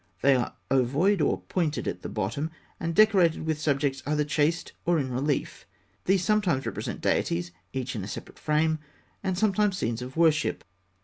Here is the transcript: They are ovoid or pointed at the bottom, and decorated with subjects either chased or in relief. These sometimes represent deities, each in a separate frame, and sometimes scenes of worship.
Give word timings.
They 0.23 0.35
are 0.35 0.55
ovoid 0.71 1.21
or 1.21 1.41
pointed 1.41 1.87
at 1.87 2.01
the 2.01 2.09
bottom, 2.09 2.49
and 2.79 2.95
decorated 2.95 3.45
with 3.45 3.61
subjects 3.61 4.01
either 4.03 4.23
chased 4.25 4.73
or 4.83 4.97
in 4.97 5.11
relief. 5.11 5.67
These 6.05 6.23
sometimes 6.23 6.65
represent 6.65 7.01
deities, 7.01 7.51
each 7.71 7.95
in 7.95 8.03
a 8.03 8.07
separate 8.07 8.39
frame, 8.39 8.79
and 9.23 9.37
sometimes 9.37 9.77
scenes 9.77 10.01
of 10.01 10.17
worship. 10.17 10.63